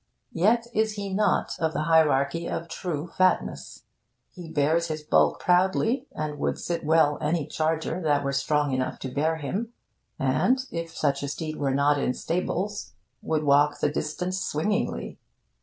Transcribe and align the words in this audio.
Yet 0.33 0.65
is 0.73 0.93
he 0.93 1.13
not 1.13 1.51
of 1.59 1.73
the 1.73 1.83
hierarchy 1.83 2.49
of 2.49 2.67
true 2.67 3.05
fatness. 3.15 3.83
He 4.31 4.49
bears 4.49 4.87
his 4.87 5.03
bulk 5.03 5.39
proudly, 5.39 6.07
and 6.13 6.39
would 6.39 6.57
sit 6.57 6.83
well 6.83 7.19
any 7.21 7.45
charger 7.45 8.01
that 8.01 8.23
were 8.23 8.33
strong 8.33 8.71
enough 8.71 8.97
to 9.01 9.11
bear 9.13 9.35
him, 9.37 9.73
and, 10.17 10.65
if 10.71 10.97
such 10.97 11.21
a 11.21 11.27
steed 11.27 11.57
were 11.57 11.75
not 11.75 11.99
in 11.99 12.15
stables, 12.15 12.93
would 13.21 13.43
walk 13.43 13.79
the 13.79 13.91
distance 13.91 14.41
swingingly. 14.41 15.19